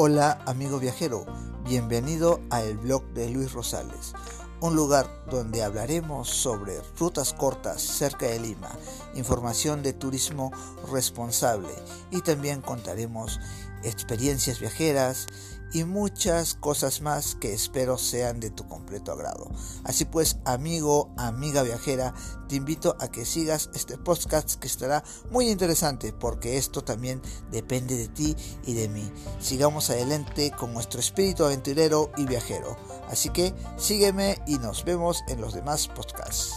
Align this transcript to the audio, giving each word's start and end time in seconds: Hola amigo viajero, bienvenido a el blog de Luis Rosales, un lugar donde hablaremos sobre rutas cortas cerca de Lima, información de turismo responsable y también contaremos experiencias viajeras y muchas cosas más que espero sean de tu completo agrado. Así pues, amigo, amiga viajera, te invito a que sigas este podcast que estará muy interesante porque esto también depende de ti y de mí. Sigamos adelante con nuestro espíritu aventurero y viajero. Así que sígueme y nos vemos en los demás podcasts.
Hola 0.00 0.38
amigo 0.46 0.78
viajero, 0.78 1.26
bienvenido 1.64 2.40
a 2.50 2.62
el 2.62 2.78
blog 2.78 3.02
de 3.14 3.30
Luis 3.30 3.50
Rosales, 3.50 4.12
un 4.60 4.76
lugar 4.76 5.10
donde 5.28 5.64
hablaremos 5.64 6.28
sobre 6.28 6.80
rutas 6.96 7.32
cortas 7.34 7.82
cerca 7.82 8.26
de 8.26 8.38
Lima, 8.38 8.70
información 9.16 9.82
de 9.82 9.94
turismo 9.94 10.52
responsable 10.92 11.70
y 12.12 12.20
también 12.20 12.60
contaremos 12.60 13.40
experiencias 13.82 14.60
viajeras 14.60 15.26
y 15.72 15.84
muchas 15.84 16.54
cosas 16.54 17.00
más 17.00 17.34
que 17.34 17.52
espero 17.52 17.98
sean 17.98 18.40
de 18.40 18.50
tu 18.50 18.66
completo 18.66 19.12
agrado. 19.12 19.50
Así 19.84 20.04
pues, 20.04 20.38
amigo, 20.44 21.10
amiga 21.16 21.62
viajera, 21.62 22.14
te 22.48 22.56
invito 22.56 22.96
a 23.00 23.08
que 23.08 23.24
sigas 23.24 23.70
este 23.74 23.98
podcast 23.98 24.54
que 24.54 24.66
estará 24.66 25.04
muy 25.30 25.48
interesante 25.48 26.12
porque 26.12 26.56
esto 26.56 26.82
también 26.82 27.20
depende 27.50 27.96
de 27.96 28.08
ti 28.08 28.36
y 28.64 28.74
de 28.74 28.88
mí. 28.88 29.10
Sigamos 29.40 29.90
adelante 29.90 30.50
con 30.50 30.72
nuestro 30.72 31.00
espíritu 31.00 31.44
aventurero 31.44 32.10
y 32.16 32.26
viajero. 32.26 32.76
Así 33.08 33.30
que 33.30 33.54
sígueme 33.76 34.42
y 34.46 34.58
nos 34.58 34.84
vemos 34.84 35.22
en 35.28 35.40
los 35.40 35.54
demás 35.54 35.88
podcasts. 35.88 36.54